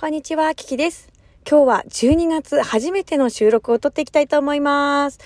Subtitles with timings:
[0.00, 1.10] こんにちは、キキです。
[1.46, 5.18] 今日は12月初めての収録を撮っていきたいと思います。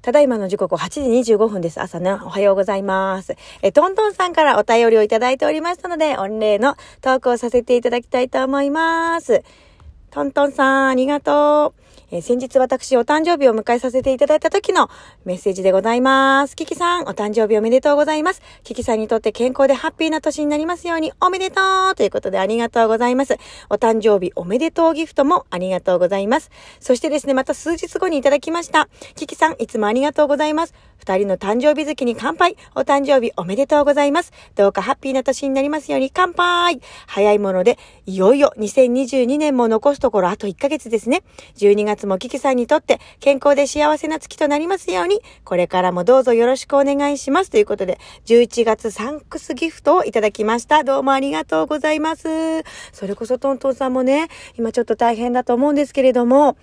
[0.00, 0.88] ただいまの時刻8
[1.20, 1.82] 時25分です。
[1.82, 3.36] 朝ね、おはようございます。
[3.60, 9.42] え、トントンさんからお便りをいただいておりましたので、御礼のトークをさせていただきたいと思います。
[10.10, 11.85] トントンさん、ありがとう。
[12.10, 14.88] えー先日私お誕生日を迎えさせていただいた時の
[15.24, 16.54] メッセージでございます。
[16.54, 18.42] キキさん、お誕生日おめでとうございます。
[18.62, 21.60] キキさんにとって健康でハッピーな年になりますようにおめでと
[21.92, 23.36] うということでありがとうございます。
[23.70, 26.50] お誕生日おめでとうギフトもありがとうございます。
[26.80, 28.88] そしてですね、また数日後にいただきました。
[29.16, 30.74] キキさん、いつもありがとうございます。
[30.98, 32.56] 二人の誕生日月に乾杯。
[32.74, 34.32] お誕生日おめでとうございます。
[34.54, 36.80] どうかハッピーな年になりますように乾杯。
[37.06, 41.22] 早いもので、いよいよ2022年も残すところあと1ヶ月ですね。
[41.56, 47.50] 12月もキキさんにとって健康で幸せな月となりますように、これからもどうぞよろしくお願いします。
[47.50, 50.84] ということで、11月サンクスギフトをいただきました。
[50.84, 52.62] どうもありがとうございます。
[52.92, 56.56] それこそトントンさんもね、今ちょっと大変だと思うんですけれども、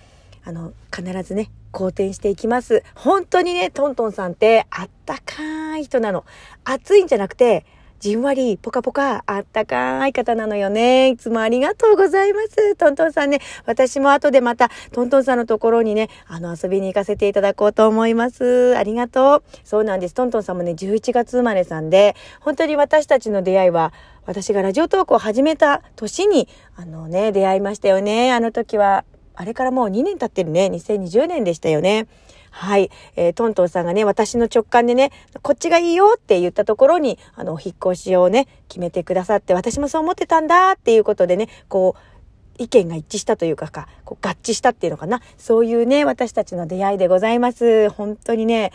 [0.44, 2.82] あの、必ずね、好転していきます。
[2.94, 6.24] 本当にね、トントンさんってあったかい人なの。
[6.64, 7.66] 暑いんじゃなくて、
[8.04, 11.08] じんわり、ポカポカ、あったかい方なのよね。
[11.08, 12.76] いつもありがとうございます。
[12.76, 18.76] トントンさんね、私も後でまた、トントンさんのところにね、あの、遊びに行かせていただこうと思います。
[18.76, 19.42] ありがとう。
[19.64, 20.14] そうなんです。
[20.14, 23.94] トントンさんもね、11月生まれさんで、本当に私たちの出会いは、
[24.26, 28.32] 私がラジオトークを始めた年に、あのね、出会いましたよね。
[28.32, 30.66] あの時は、あれからもう2年経ってるね。
[30.66, 32.06] 2020年でしたよね。
[32.50, 32.90] はい。
[33.16, 35.10] えートントンさんがね、私の直感でね、
[35.42, 45.20] こっちがいいよって言ったところに、あの、引っ越しをね、決めてくださって、私もそう思ってたんだっていうことでね、こう、意見が一致したというかか、こう合致したっていうのかな。
[45.36, 47.90] そういうね、私たちの出会いでございます。
[47.90, 48.72] 本当にね、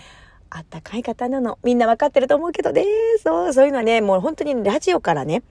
[0.49, 1.57] あったかい方なの。
[1.63, 2.83] みんなわかってると思うけどね。
[3.23, 5.43] そう、そういうのはね、もう本当にラジオからね、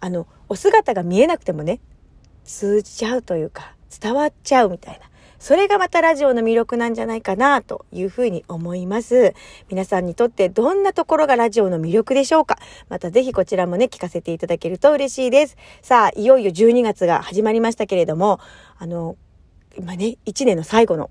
[0.00, 1.80] あの、お姿が見えなくてもね、
[2.44, 5.06] 通じちゃうというか、伝わっちゃうみたいな。
[5.38, 9.32] それがまたラジオの魅力なんじゃないかなというふうに思います。
[9.70, 12.58] 皆さんにとってどんなところがラジオの魅力でしょうか？
[12.90, 15.56] またぜひこちらもね、聞かせていただけると嬉しいです。
[15.80, 18.38] さあ、いよいよ12月が始まりましたけれども、
[18.78, 19.16] あの、
[19.78, 21.08] 今ね、1年の最後の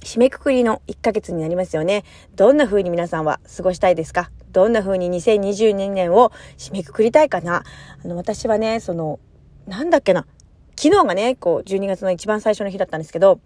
[0.00, 2.04] 締めくくりの1ヶ月になりますよね。
[2.34, 4.30] どんな風に皆さんは過ごしたいですか？
[4.52, 7.62] どんな風に2022年を締めくくりたいかな？
[8.02, 9.20] あの、私はね、その、
[9.66, 10.26] なんだっけな？
[10.76, 13.40] 昨日がね、こう、12月の一番最初の日だったんですけど、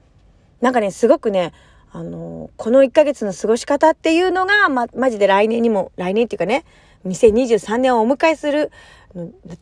[0.60, 1.52] なんかね、すごくね、
[1.92, 6.64] あの、この1ヶ月の過ごし方っていうのが、ま、マジで来年にも、来年っていうかね、
[7.06, 8.70] 2023年をお迎えする、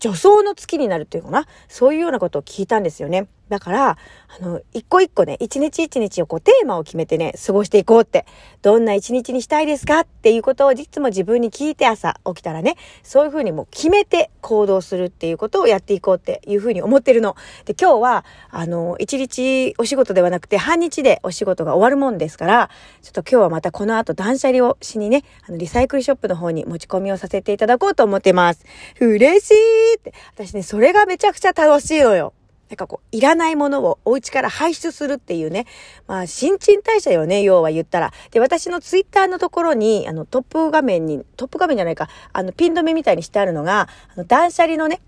[0.00, 1.47] 助走の月になるっていうかな。
[1.69, 3.28] そういうようなことを聞いたんですよね。
[3.49, 3.99] だから、あ
[4.45, 8.27] の、一個一個ね、一日一日をこうテーマを決めてね、過ごしていこうって、
[8.62, 10.01] どんな一日にしたいですか？
[10.01, 17.37] っていうことをいつも自分に聞いて朝起きたらね、そういうふうにもう決めて行動するっていうことをやっていこうっていうふうに思ってるの。
[17.65, 22.71] で、今日は、あの、一日お仕事ではなくて半日でお仕事が終わるもんですから、
[23.03, 28.65] ちょっと今日はまたこの後断捨離をしにね、あの、リサイクルショップの方に持ち込みをさせていただこうと思ってます。
[29.01, 30.13] 嬉しいって。
[30.34, 32.33] 私ね、それがめちゃくちゃ楽しいのよ。
[32.69, 35.66] なんかこう、いらないものをお家から排出するっていうね。
[36.09, 38.12] まあ、新陳代謝よね、要は言ったら。
[38.32, 45.00] で、私のツイッターのところに、あの、トップ画面に、トップ画面じゃないか、あの、ピン止めみたいにしてあるのが、あの、断捨離のね、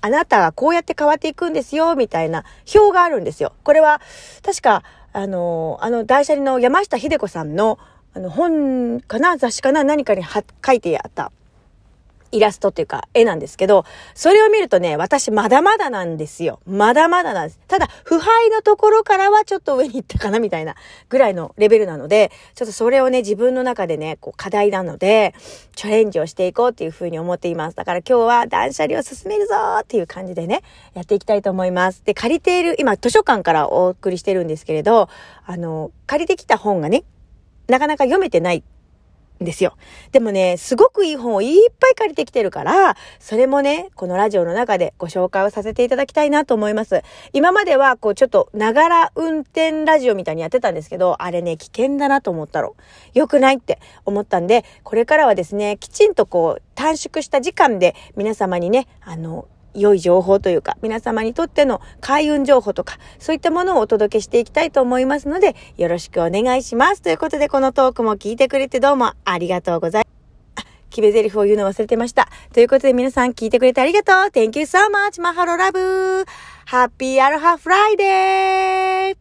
[0.00, 3.52] あなたはこうやって変わっていくんですよ、みたいな表があるんですよ。
[3.62, 4.00] これは、
[4.42, 7.78] 確か、あの、あの、断捨離の山下秀子さんの、
[8.14, 11.30] あの、本かな雑誌かな何かに書いてあった
[12.32, 16.60] イラストっていうか絵なんですけど、それを見るとね、私まだまだなんですよ。
[16.66, 17.60] まだまだなんです。
[17.68, 20.74] ただ、腐敗のところからはちょっと上に行ったかなみたいな
[21.08, 25.34] ぐらいのレベルなので、ちょっとそれをね、自分の中でね、こう課題なので、
[25.74, 27.76] チャレンジをしていこうっていうふうに思っています。
[27.76, 30.62] だから今日は断捨離を進めるぞーっていう感じでね、
[30.94, 32.04] やっていきたいと思います。
[32.04, 35.08] で、借りている、今図書館からお送りしてるんですけれど、
[35.46, 37.04] あの、借りてきた本がね、
[37.68, 38.64] なかなか読めてない
[39.40, 39.74] ですよ。
[40.12, 47.02] でもね、すごくいい本をいっぱい借りてきてるから、それもね、このラジオの中でご紹介をさせていただきたいなと思います。
[47.32, 52.76] 今までは、こう、ちょっと、ながら運転ラジオみたいにやってたんですけど、あれね、危険だなと思ったの。
[53.14, 67.02] 良くないって思ったんで、これからはですね、きちんとこう、短縮した時間で皆様にね、あの、良い情報というか、皆様にとっての開運情報とか、そういったものをお届けしていきたいと思いますので、よろしくお願いします。
[67.02, 70.04] ということで、このトークも聞いてくれてどうもありがとうござい
[70.56, 70.66] ます。
[70.66, 72.28] あ決め台詞を言うの忘れてました。
[72.52, 75.20] ということで皆さん聞いてくれてありがとう !Thank you so much!
[75.20, 79.19] Mahalo love happy aloha Friday